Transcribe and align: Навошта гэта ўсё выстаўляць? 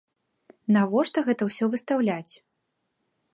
Навошта 0.77 1.23
гэта 1.27 1.43
ўсё 1.49 1.65
выстаўляць? 1.75 2.33